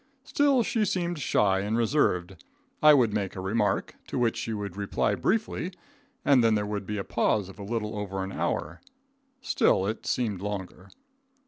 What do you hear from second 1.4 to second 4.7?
and reserved. I would make a remark to which she